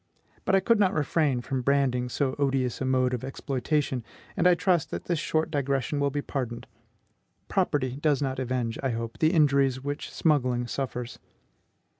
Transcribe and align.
But 0.45 0.55
I 0.55 0.61
could 0.61 0.79
not 0.79 0.95
refrain 0.95 1.41
from 1.41 1.61
branding 1.61 2.09
so 2.09 2.35
odious 2.39 2.81
a 2.81 2.85
mode 2.85 3.13
of 3.13 3.23
exploitation, 3.23 4.03
and 4.35 4.47
I 4.47 4.55
trust 4.55 4.89
that 4.89 5.03
this 5.03 5.19
short 5.19 5.51
digression 5.51 5.99
will 5.99 6.09
be 6.09 6.23
pardoned. 6.23 6.65
Property 7.49 7.97
does 7.97 8.19
not 8.19 8.39
avenge, 8.39 8.79
I 8.81 8.89
hope, 8.89 9.19
the 9.19 9.31
injuries 9.31 9.83
which 9.83 10.09
smuggling 10.11 10.65
suffers. 10.65 11.19